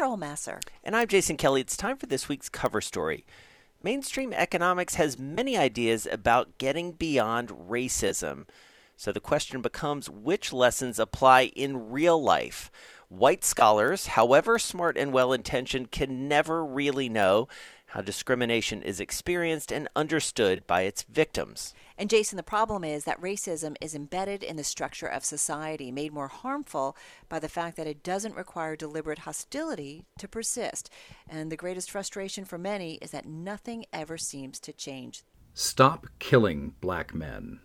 [0.00, 0.60] Carol Massar.
[0.82, 1.60] And I'm Jason Kelly.
[1.60, 3.26] It's time for this week's cover story.
[3.82, 8.46] Mainstream economics has many ideas about getting beyond racism.
[8.96, 12.70] So the question becomes which lessons apply in real life?
[13.10, 17.46] White scholars, however smart and well intentioned, can never really know
[17.90, 21.74] how discrimination is experienced and understood by its victims.
[21.98, 26.12] And Jason, the problem is that racism is embedded in the structure of society, made
[26.12, 26.96] more harmful
[27.28, 30.88] by the fact that it doesn't require deliberate hostility to persist.
[31.28, 35.24] And the greatest frustration for many is that nothing ever seems to change.
[35.52, 37.58] Stop killing black men.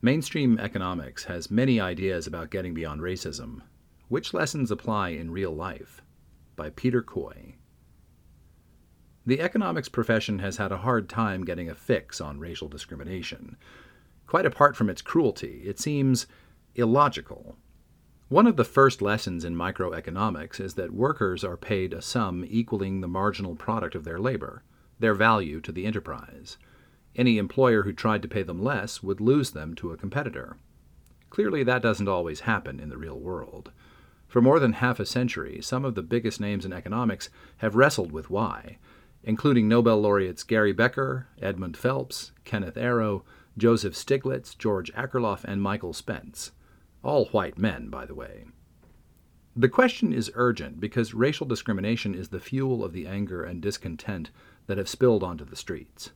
[0.00, 3.62] Mainstream economics has many ideas about getting beyond racism.
[4.08, 6.02] Which lessons apply in real life?
[6.54, 7.56] By Peter Coy.
[9.26, 13.56] The economics profession has had a hard time getting a fix on racial discrimination.
[14.28, 16.28] Quite apart from its cruelty, it seems
[16.76, 17.56] illogical.
[18.28, 23.00] One of the first lessons in microeconomics is that workers are paid a sum equaling
[23.00, 24.62] the marginal product of their labor,
[25.00, 26.56] their value to the enterprise.
[27.16, 30.56] Any employer who tried to pay them less would lose them to a competitor.
[31.30, 33.72] Clearly, that doesn't always happen in the real world.
[34.28, 38.12] For more than half a century, some of the biggest names in economics have wrestled
[38.12, 38.78] with why,
[39.26, 43.24] including Nobel laureates Gary Becker, Edmund Phelps, Kenneth Arrow,
[43.58, 46.52] Joseph Stiglitz, George Akerlof, and Michael Spence.
[47.02, 48.44] All white men, by the way.
[49.56, 54.30] The question is urgent because racial discrimination is the fuel of the anger and discontent
[54.66, 56.10] that have spilled onto the streets.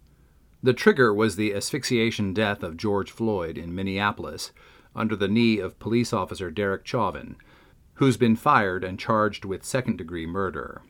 [0.62, 4.52] The trigger was the asphyxiation death of George Floyd in Minneapolis
[4.94, 7.36] under the knee of police officer Derek Chauvin,
[7.94, 10.82] who's been fired and charged with second degree murder.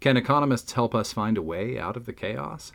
[0.00, 2.72] Can economists help us find a way out of the chaos?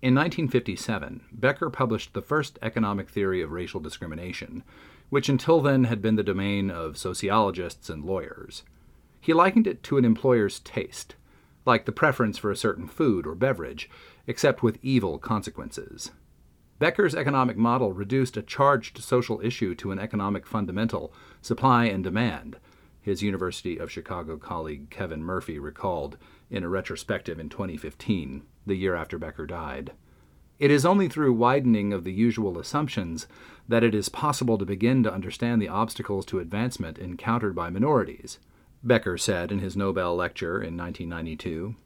[0.00, 4.62] In 1957, Becker published the first economic theory of racial discrimination,
[5.08, 8.62] which until then had been the domain of sociologists and lawyers.
[9.20, 11.16] He likened it to an employer's taste,
[11.66, 13.90] like the preference for a certain food or beverage,
[14.28, 16.12] except with evil consequences.
[16.78, 21.12] Becker's economic model reduced a charged social issue to an economic fundamental,
[21.42, 22.56] supply and demand,
[23.00, 26.18] his University of Chicago colleague Kevin Murphy recalled
[26.50, 29.92] in a retrospective in 2015, the year after Becker died.
[30.58, 33.26] It is only through widening of the usual assumptions
[33.66, 38.38] that it is possible to begin to understand the obstacles to advancement encountered by minorities,
[38.82, 41.76] Becker said in his Nobel lecture in 1992.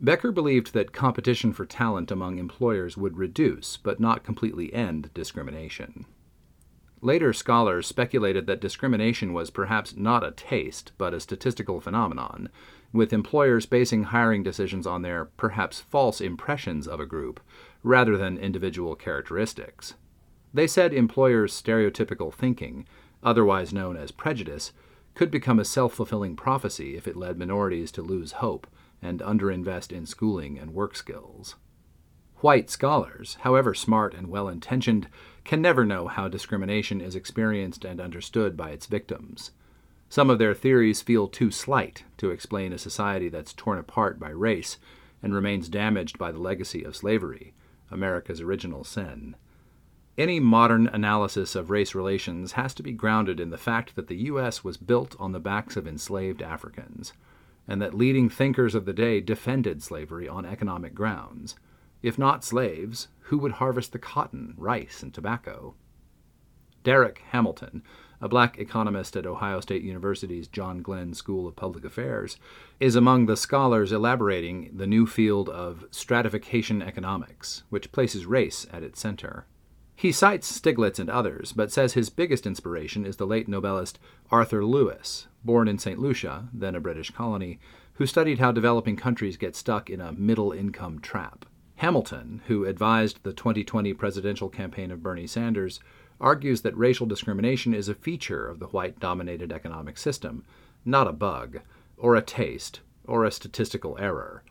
[0.00, 6.06] Becker believed that competition for talent among employers would reduce, but not completely end, discrimination.
[7.04, 12.48] Later scholars speculated that discrimination was perhaps not a taste, but a statistical phenomenon,
[12.94, 17.40] with employers basing hiring decisions on their perhaps false impressions of a group
[17.82, 19.92] rather than individual characteristics.
[20.54, 22.86] They said employers' stereotypical thinking,
[23.22, 24.72] otherwise known as prejudice,
[25.14, 28.66] could become a self fulfilling prophecy if it led minorities to lose hope
[29.02, 31.56] and underinvest in schooling and work skills.
[32.36, 35.08] White scholars, however smart and well intentioned,
[35.44, 39.50] can never know how discrimination is experienced and understood by its victims.
[40.08, 44.30] Some of their theories feel too slight to explain a society that's torn apart by
[44.30, 44.78] race
[45.22, 47.54] and remains damaged by the legacy of slavery,
[47.90, 49.36] America's original sin.
[50.16, 54.16] Any modern analysis of race relations has to be grounded in the fact that the
[54.28, 54.62] U.S.
[54.62, 57.12] was built on the backs of enslaved Africans,
[57.66, 61.56] and that leading thinkers of the day defended slavery on economic grounds.
[62.02, 65.74] If not slaves, who would harvest the cotton, rice, and tobacco?
[66.84, 67.82] Darrick Hamilton,
[68.20, 72.36] a black economist at Ohio State University's John Glenn School of Public Affairs,
[72.78, 78.82] is among the scholars elaborating the new field of stratification economics, which places race at
[78.82, 79.46] its center.
[79.96, 83.98] He cites Stiglitz and others, but says his biggest inspiration is the late Nobelist
[84.30, 85.98] Arthur Lewis, born in St.
[85.98, 87.58] Lucia, then a British colony,
[87.94, 91.46] who studied how developing countries get stuck in a middle income trap.
[91.84, 95.80] Hamilton, who advised the 2020 presidential campaign of Bernie Sanders,
[96.18, 100.46] argues that racial discrimination is a feature of the white dominated economic system,
[100.86, 101.60] not a bug,
[101.98, 104.42] or a taste, or a statistical error.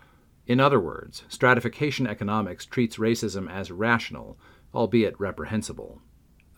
[0.45, 4.37] In other words, stratification economics treats racism as rational,
[4.71, 6.03] albeit reprehensible.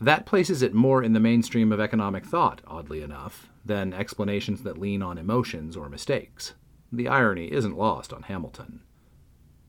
[0.01, 4.77] That places it more in the mainstream of economic thought, oddly enough, than explanations that
[4.77, 6.53] lean on emotions or mistakes.
[6.91, 8.81] The irony isn't lost on Hamilton.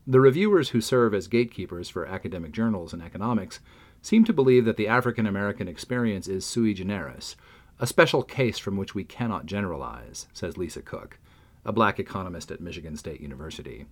[0.09, 3.59] The reviewers who serve as gatekeepers for academic journals in economics
[4.01, 7.35] seem to believe that the African American experience is sui generis,
[7.77, 11.19] a special case from which we cannot generalize, says Lisa Cook,
[11.65, 13.85] a black economist at Michigan State University.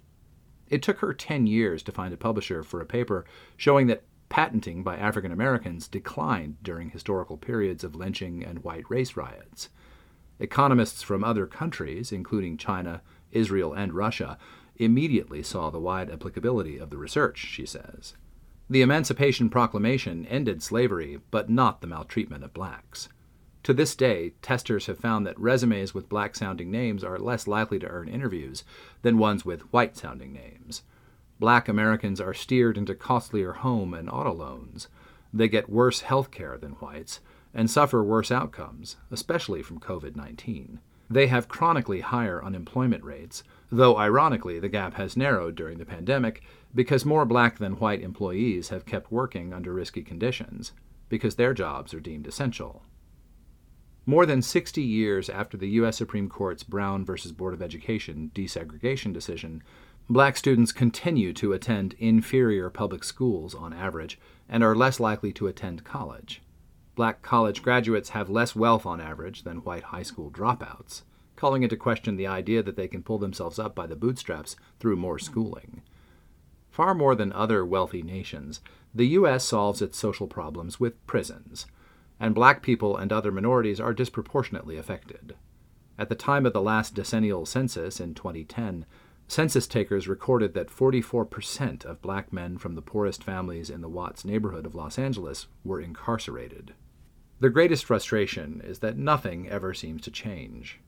[0.69, 3.25] It took her 10 years to find a publisher for a paper
[3.57, 9.17] showing that patenting by African Americans declined during historical periods of lynching and white race
[9.17, 9.67] riots.
[10.39, 13.01] Economists from other countries, including China,
[13.33, 14.37] Israel, and Russia,
[14.77, 18.13] immediately saw the wide applicability of the research, she says.
[18.69, 23.09] The Emancipation Proclamation ended slavery, but not the maltreatment of blacks.
[23.63, 27.79] To this day, testers have found that resumes with black sounding names are less likely
[27.79, 28.63] to earn interviews
[29.01, 30.83] than ones with white sounding names.
[31.39, 34.87] Black Americans are steered into costlier home and auto loans.
[35.33, 37.19] They get worse health care than whites
[37.53, 40.79] and suffer worse outcomes, especially from COVID 19.
[41.09, 46.43] They have chronically higher unemployment rates, though ironically, the gap has narrowed during the pandemic
[46.73, 50.73] because more black than white employees have kept working under risky conditions,
[51.09, 52.83] because their jobs are deemed essential.
[54.07, 55.97] More than 60 years after the U.S.
[55.97, 57.13] Supreme Court's Brown v.
[57.31, 59.63] Board of Education desegregation decision,
[60.09, 65.47] black students continue to attend inferior public schools on average and are less likely to
[65.47, 66.41] attend college.
[66.95, 71.03] Black college graduates have less wealth on average than white high school dropouts,
[71.35, 74.95] calling into question the idea that they can pull themselves up by the bootstraps through
[74.95, 75.81] more schooling.
[76.69, 78.61] Far more than other wealthy nations,
[78.93, 79.43] the U.S.
[79.43, 81.65] solves its social problems with prisons,
[82.17, 85.35] and black people and other minorities are disproportionately affected.
[85.97, 88.85] At the time of the last decennial census in 2010,
[89.27, 94.23] census takers recorded that 44% of black men from the poorest families in the Watts
[94.23, 96.73] neighborhood of Los Angeles were incarcerated.
[97.41, 100.79] The greatest frustration is that nothing ever seems to change.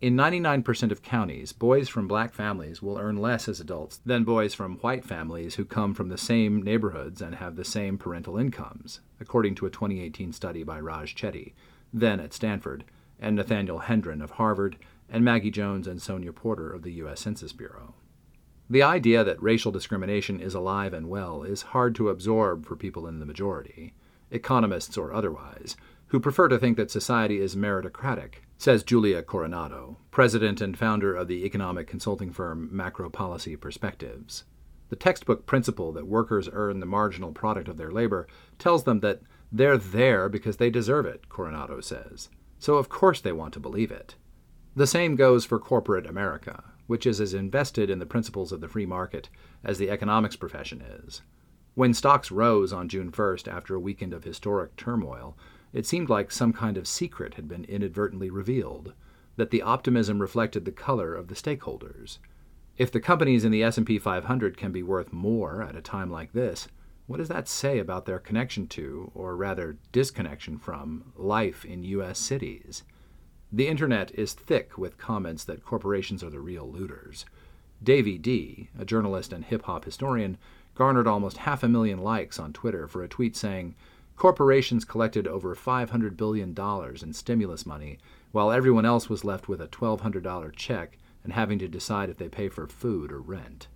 [0.00, 4.54] In 99% of counties, boys from black families will earn less as adults than boys
[4.54, 9.00] from white families who come from the same neighborhoods and have the same parental incomes,
[9.20, 11.52] according to a 2018 study by Raj Chetty,
[11.92, 12.84] then at Stanford,
[13.20, 14.78] and Nathaniel Hendren of Harvard,
[15.10, 17.20] and Maggie Jones and Sonya Porter of the U.S.
[17.20, 17.92] Census Bureau.
[18.70, 23.06] The idea that racial discrimination is alive and well is hard to absorb for people
[23.06, 23.92] in the majority,
[24.30, 25.76] economists or otherwise,
[26.08, 31.28] who prefer to think that society is meritocratic, says Julia Coronado, president and founder of
[31.28, 34.44] the economic consulting firm Macro Policy Perspectives.
[34.88, 38.26] The textbook principle that workers earn the marginal product of their labor
[38.58, 39.22] tells them that
[39.52, 42.28] they're there because they deserve it, Coronado says.
[42.58, 44.16] So of course they want to believe it.
[44.74, 48.68] The same goes for corporate America, which is as invested in the principles of the
[48.68, 49.28] free market
[49.64, 51.22] as the economics profession is.
[51.80, 55.34] When stocks rose on June 1st after a weekend of historic turmoil,
[55.72, 58.92] it seemed like some kind of secret had been inadvertently revealed,
[59.36, 62.18] that the optimism reflected the color of the stakeholders.
[62.76, 66.34] If the companies in the S&P 500 can be worth more at a time like
[66.34, 66.68] this,
[67.06, 72.18] what does that say about their connection to, or rather disconnection from, life in US
[72.18, 72.84] cities?
[73.50, 77.24] The internet is thick with comments that corporations are the real looters.
[77.82, 80.36] Davey D, a journalist and hip hop historian,
[80.74, 83.74] garnered almost half a million likes on Twitter for a tweet saying,
[84.16, 86.54] Corporations collected over $500 billion
[87.02, 87.98] in stimulus money,
[88.32, 92.28] while everyone else was left with a $1,200 check and having to decide if they
[92.28, 93.68] pay for food or rent.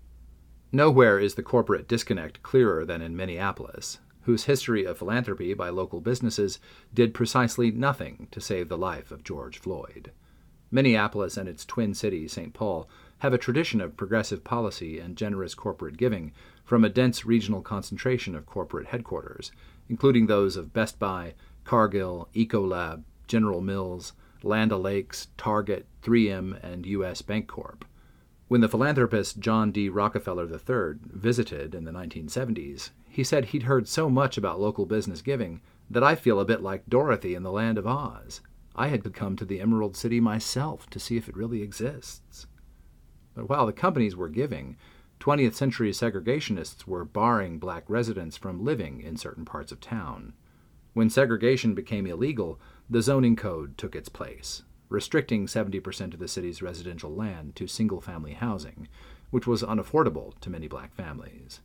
[0.70, 6.00] Nowhere is the corporate disconnect clearer than in Minneapolis, whose history of philanthropy by local
[6.00, 6.58] businesses
[6.92, 10.10] did precisely nothing to save the life of George Floyd.
[10.70, 12.52] Minneapolis and its twin city, St.
[12.52, 12.88] Paul,
[13.18, 16.32] have a tradition of progressive policy and generous corporate giving
[16.64, 19.52] from a dense regional concentration of corporate headquarters,
[19.88, 21.34] including those of Best Buy,
[21.64, 24.12] Cargill, Ecolab, General Mills,
[24.42, 27.22] Land O'Lakes, Target, 3M, and U.S.
[27.22, 27.82] Bancorp.
[28.48, 29.88] When the philanthropist John D.
[29.88, 35.22] Rockefeller III visited in the 1970s, he said he'd heard so much about local business
[35.22, 38.40] giving that I feel a bit like Dorothy in the Land of Oz.
[38.76, 42.46] I had to come to the Emerald City myself to see if it really exists.
[43.34, 44.76] But while the companies were giving,
[45.24, 50.34] 20th century segregationists were barring black residents from living in certain parts of town.
[50.92, 56.60] When segregation became illegal, the zoning code took its place, restricting 70% of the city's
[56.60, 58.86] residential land to single family housing,
[59.30, 61.60] which was unaffordable to many black families.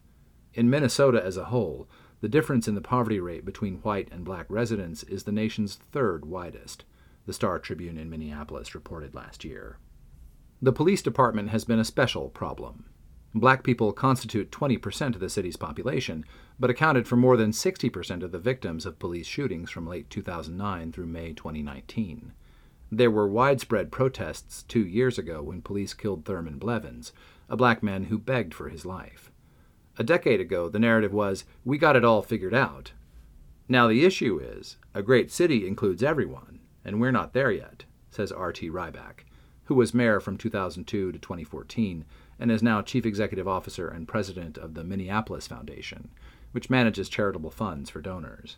[0.54, 1.90] In Minnesota as a whole,
[2.22, 6.24] the difference in the poverty rate between white and black residents is the nation's third
[6.24, 6.86] widest,
[7.26, 9.80] the Star Tribune in Minneapolis reported last year.
[10.62, 12.86] The police department has been a special problem.
[13.36, 16.26] Black people constitute 20% of the city's population,
[16.60, 20.92] but accounted for more than 60% of the victims of police shootings from late 2009
[20.92, 22.34] through May 2019.
[22.92, 27.14] There were widespread protests two years ago when police killed Thurman Blevins,
[27.48, 29.32] a black man who begged for his life.
[30.00, 32.94] A decade ago, the narrative was, we got it all figured out.
[33.68, 38.32] Now the issue is, a great city includes everyone, and we're not there yet, says
[38.32, 38.72] R.T.
[38.72, 39.26] Rybak,
[39.70, 42.04] who was mayor from 2002 to 2014
[42.40, 46.10] and is now Chief Executive Officer and President of the Minneapolis Foundation,
[46.54, 48.58] which manages charitable funds for donors.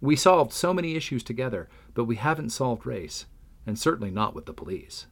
[0.00, 3.26] We solved so many issues together, but we haven't solved race.
[3.66, 5.06] and certainly not with the police.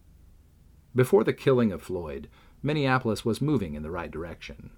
[0.97, 2.31] Before the killing of Floyd,
[2.63, 4.71] Minneapolis was moving in the right direction.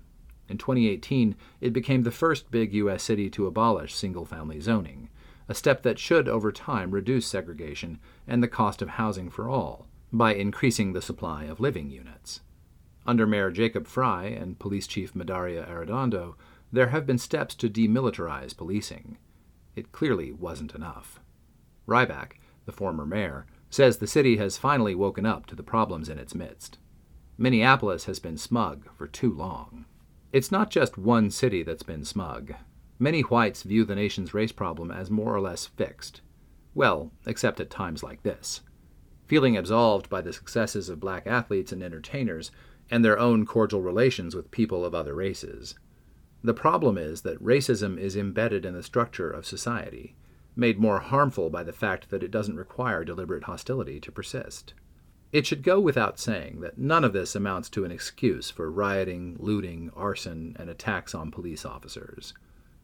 [0.48, 3.04] In 2018, it became the first big U.S.
[3.04, 5.08] city to abolish single family zoning,
[5.48, 9.86] a step that should over time reduce segregation and the cost of housing for all
[10.12, 12.40] by increasing the supply of living units.
[13.06, 16.34] Under Mayor Jacob Frey and Police Chief Medaria Arradondo,
[16.70, 19.18] there have been steps to demilitarize policing.
[19.74, 21.20] It clearly wasn't enough.
[21.88, 22.34] Rybak,
[22.66, 26.34] the former mayor, says the city has finally woken up to the problems in its
[26.34, 26.78] midst.
[27.38, 29.86] Minneapolis has been smug for too long.
[30.32, 32.54] It's not just one city that's been smug.
[32.98, 36.20] Many whites view the nation's race problem as more or less fixed.
[36.74, 38.60] Well, except at times like this.
[39.32, 42.50] Feeling absolved by the successes of black athletes and entertainers
[42.90, 45.74] and their own cordial relations with people of other races.
[46.44, 50.16] The problem is that racism is embedded in the structure of society,
[50.54, 54.74] made more harmful by the fact that it doesn't require deliberate hostility to persist.
[55.32, 59.36] It should go without saying that none of this amounts to an excuse for rioting,
[59.38, 62.34] looting, arson, and attacks on police officers.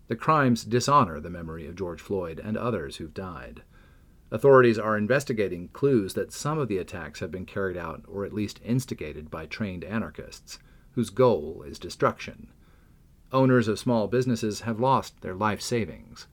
[0.07, 3.65] The crimes dishonor the memory of George Floyd and others who've died.
[4.31, 8.35] Authorities are investigating clues that some of the attacks have been carried out or at
[8.35, 10.59] least instigated by trained anarchists,
[10.93, 12.49] whose goal is destruction.
[13.33, 16.27] Owners of small businesses have lost their life savings.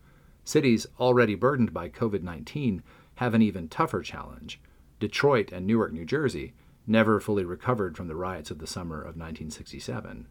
[0.43, 2.83] Cities already burdened by COVID 19
[3.15, 4.59] have an even tougher challenge
[4.99, 6.53] Detroit and Newark, New Jersey,
[6.87, 10.27] never fully recovered from the riots of the summer of 1967.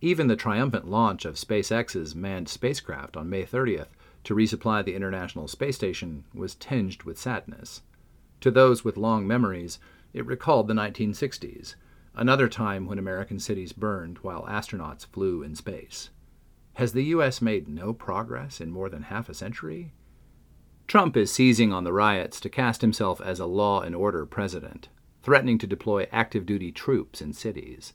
[0.00, 3.88] Even the triumphant launch of SpaceX's manned spacecraft on May 30th
[4.26, 7.82] to resupply the International Space Station was tinged with sadness.
[8.40, 9.78] To those with long memories,
[10.12, 11.76] it recalled the 1960s,
[12.12, 16.10] another time when American cities burned while astronauts flew in space.
[16.74, 17.40] Has the U.S.
[17.40, 19.92] made no progress in more than half a century?
[20.88, 24.88] Trump is seizing on the riots to cast himself as a law and order president,
[25.22, 27.92] threatening to deploy active duty troops in cities.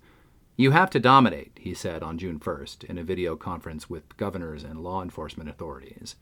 [0.61, 4.63] You have to dominate, he said on June 1st in a video conference with governors
[4.63, 6.17] and law enforcement authorities.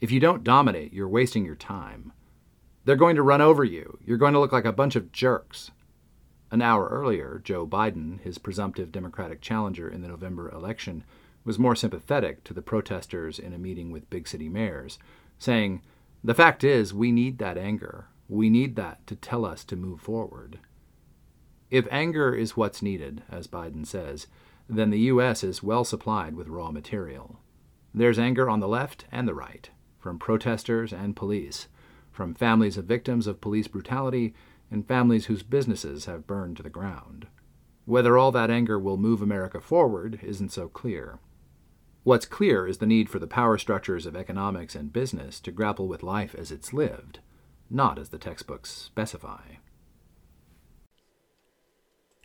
[0.00, 2.12] If you don't dominate, you're wasting your time.
[2.84, 3.98] They're going to run over you.
[4.06, 5.72] You're going to look like a bunch of jerks.
[6.52, 11.02] An hour earlier, Joe Biden, his presumptive Democratic challenger in the November election,
[11.44, 15.00] was more sympathetic to the protesters in a meeting with big city mayors,
[15.36, 15.82] saying,
[16.22, 18.06] the fact is, we need that anger.
[18.28, 20.60] We need that to tell us to move forward.
[21.70, 24.26] If anger is what's needed, as Biden says,
[24.68, 25.44] then the U.S.
[25.44, 27.40] is well supplied with raw material.
[27.94, 31.68] There's anger on the left and the right, from protesters and police,
[32.10, 34.34] from families of victims of police brutality
[34.70, 37.26] and families whose businesses have burned to the ground.
[37.84, 41.18] Whether all that anger will move America forward isn't so clear.
[42.02, 45.86] What's clear is the need for the power structures of economics and business to grapple
[45.86, 47.20] with life as it's lived,
[47.68, 49.56] not as the textbooks specify.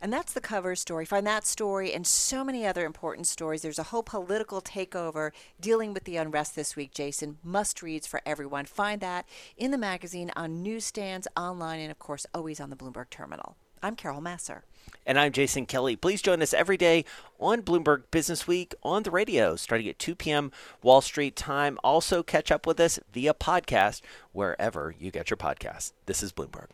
[0.00, 1.06] And that's the cover story.
[1.06, 3.62] Find that story and so many other important stories.
[3.62, 7.38] There's a whole political takeover dealing with the unrest this week, Jason.
[7.42, 8.66] Must reads for everyone.
[8.66, 9.26] Find that
[9.56, 13.56] in the magazine, on newsstands, online, and of course, always on the Bloomberg terminal.
[13.82, 14.62] I'm Carol Massar.
[15.06, 15.96] And I'm Jason Kelly.
[15.96, 17.04] Please join us every day
[17.38, 20.52] on Bloomberg Business Week on the radio starting at 2 p.m.
[20.82, 21.78] Wall Street time.
[21.82, 25.92] Also, catch up with us via podcast wherever you get your podcasts.
[26.06, 26.68] This is Bloomberg.